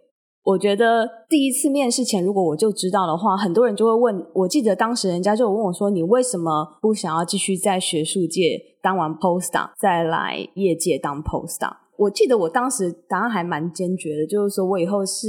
[0.45, 4.27] 我觉得第一次面试前，如果我就知道的话，很多人就会问。
[4.35, 15.27] 我记得当时人家就问我说：“你为什么不想要继续在学术界当完 postdoc 再来业界当 postdoc？” 我记得我当时答案还蛮坚决的，就是说我以后是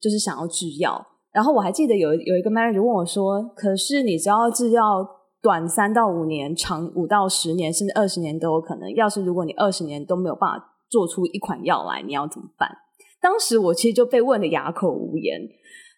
[0.00, 1.06] 就是想要制药。
[1.30, 5.06] 然后我还记得有有一个 manager 问我说：“可是你知道制药？”
[5.44, 8.90] 短三到五年，长五到十年，甚至二十年都有可能。
[8.94, 12.78] 要是如果你二十年都没有办法做出一款药来，你要怎么办？
[13.20, 15.42] 当时我其实就被问得哑口无言。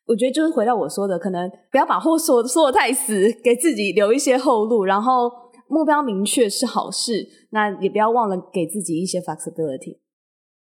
[0.09, 4.85] 我觉得就是回到我说的，可能不要把货说说得太死，给自己留一些后路。
[4.85, 5.31] 然后
[5.69, 9.99] 目标明确是好事，那也不要忘了给自己一些 flexibility。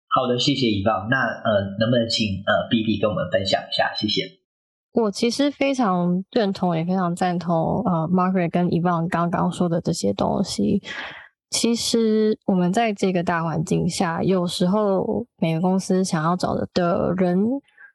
[0.09, 1.09] 好的，谢谢 Yvonne。
[1.09, 3.95] 那呃，能不能请呃 BB 跟我们分享一下？
[3.95, 4.42] 谢谢。
[4.93, 10.83] 我其实非常认同，也非常赞同，呃，Margaret 跟 Yvonne 刚刚说的这些东西。
[11.49, 17.39] 其实我们在这个大环境下，有时候每个公司想要找的的人，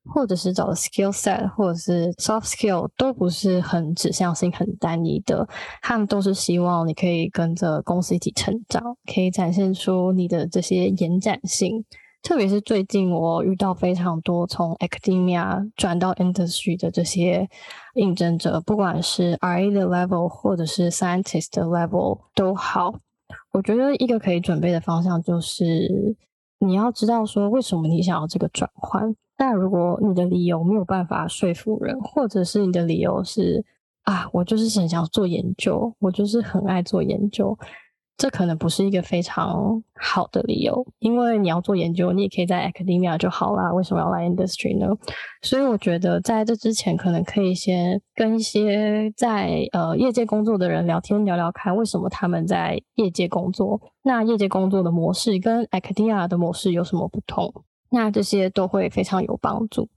[0.06, 5.48] 或者是找的 skill set，或者是 soft skill，都不是很指向性、很单一的。
[5.82, 11.84] 他们都是希望你可以跟着公司一起成长，可以展现出你的这些延展性。
[12.24, 17.48] 特别是最近，我遇到非常多从 academia 转到 industry 的这些
[17.96, 22.94] 应征者，不管是 RA 的 level 或者是 scientist 的 level 都好。
[23.52, 26.16] 我觉得一个可以准备的方向就是，
[26.60, 29.16] 你要知道说为什么你想要这个转换。
[29.38, 33.64] 但如果你的理由没有办法说服人，或者是你的理由是
[34.04, 37.58] 啊，我就是很想做研究，我就是很爱做研究。
[38.18, 43.72] 这可能不是一个非常好的理由，因为你要做研究，你也可以在 academia 就好啦。
[43.72, 44.88] 为什么要来 industry 呢？
[45.44, 53.80] 所以我觉得在这之前，可能可以先跟一些在呃业界工作的人聊天聊聊看，为什么他们在业界工作？
[54.02, 57.54] 那业界工作的模式跟 academia 的模式有什么不同？
[57.92, 59.88] 那这些都会非常有帮助。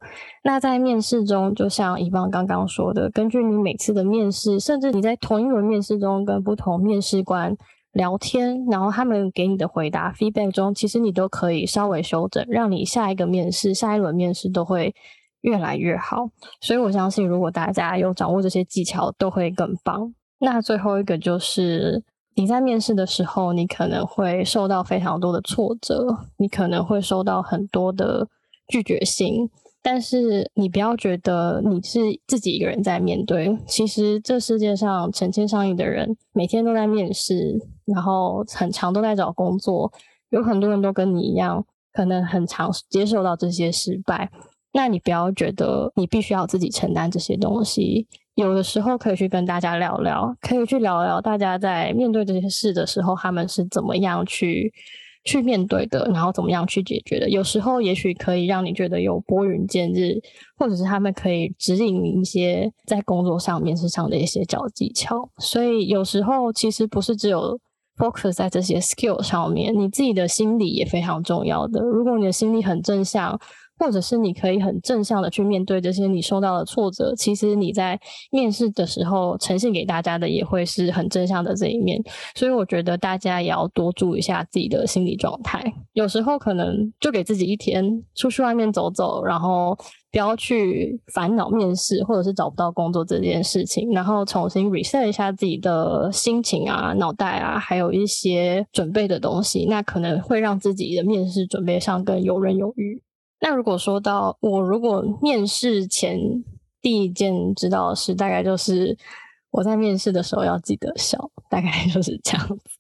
[0.45, 7.57] 那在面试中，就像 Yvonne 刚刚说的，根据你每次的面试，甚至你在同一轮面试中跟不同面试官。
[7.93, 14.95] 聊天，然后他们给你的回答 feedback 中，其实你都可以稍微修正，让你下一个面试、下一轮面试都会
[15.41, 16.29] 越来越好。
[16.61, 20.15] 所以我相信，如果大家有掌握这些技巧，都会更棒。
[20.39, 22.03] 那最后一个就是，
[22.37, 28.29] 你在面试的时候，你可能会受到非常多的挫折，你可能会收到很多的
[28.69, 29.51] 拒绝信。
[29.83, 37.59] 但是你不要觉得你是自己一个人在面对，其实这世界上成千上亿的人每天都在面试，
[37.93, 39.93] 然后很长都在找工作，
[40.31, 44.31] 有很多人都跟你一样，可能很长接受到这些失败。
[44.73, 54.73] 那你不要觉得你必须要自己承担这些东西，有的时候可以去跟大家聊聊，可以去聊聊大家在面对这些事的时候，他们是怎么样去。
[55.23, 57.29] 去面对的，然后怎么样去解决的？
[57.29, 60.19] 有时候也许可以让你觉得有拨云见日，
[60.57, 65.29] 或者是他们可以指引你一些在工作上、面试上的一些小技巧。
[65.37, 67.61] 所以有时候其实不是只有
[68.01, 71.81] focus 在这些 skill 上面，你自己的心理也非常重要的。
[71.83, 73.39] 如果你的心理很正向，
[73.79, 77.99] 或者是你可以很正向的去面对这些你受到的挫折，其实你在
[78.31, 81.99] 面试的时候呈现给大家的也会是很正向的这一面。
[82.35, 85.73] 所以我觉得大家也要多注意一下自己的心理状态。
[85.95, 89.75] 有时候可能就给自己一天出去外面走走，然后
[90.13, 103.01] 不要去烦恼面试或者是找不到工作这件事情，然后重新 reset 一下自己的心情啊、脑袋啊，还有一些准备的东西，那可能会让自己的面试准备上更游刃有余。
[103.41, 106.19] 那如果说到我，如果面试前
[106.83, 108.99] 第一件知道的事，大概就是
[109.53, 112.80] 我在面试的时候要记得笑，大概就是这样子。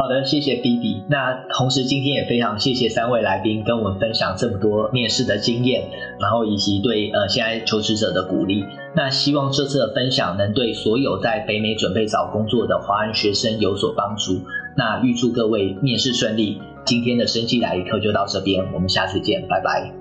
[0.00, 1.02] 好的，谢谢 B B。
[1.08, 5.90] 那同时今天也非常谢谢三位来宾跟我们分享这么多面试的经验，
[6.20, 8.64] 然后以及对呃现在求职者的鼓励。
[8.94, 14.40] 那希望这次的分享能对所有在北美准备找工作的华人学生有所帮助。
[14.76, 16.62] 那预祝各位面试顺利。
[16.84, 19.92] 今天的生技来一课就到这边，我们下次见，拜拜。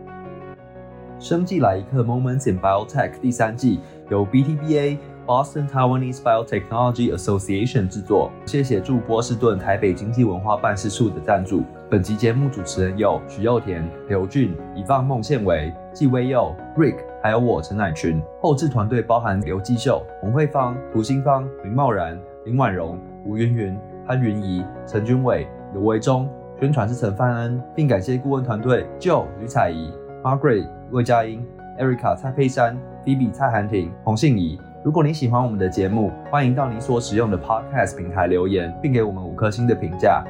[1.20, 3.80] 生技来一课 Moments in Biotech 第三季
[4.12, 11.64] 由 BTBA Boston Taiwanese Biotechnology Association 制作，谢谢驻波士顿台北经济文化办事处的赞助。
[11.90, 18.22] 本集节目主持人有许祐田、刘俊、以放孟宪维、纪威佑、Rick，还有我陈乃群。
[18.42, 26.30] 后制团队包含刘继秀、洪慧芳、涂新芳、林茂然、林婉容、吴云云、潘云仪、陈君伟、刘维忠。
[26.58, 29.92] 宣传是陈范恩，并感谢顾问团队 Joe 吕彩怡、
[30.24, 31.46] Margaret 魏佳音、
[31.78, 34.58] Erica 蔡佩珊、Phoebe 蔡涵婷、洪信怡。
[34.88, 40.24] 如果你喜欢我们的节目，欢迎到你所使用的 Podcast 平台留言，并给我们五颗星的评价，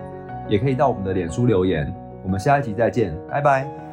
[0.49, 1.93] 也可以到我们的脸书留言。
[2.23, 3.86] 我们下一集再见，拜拜。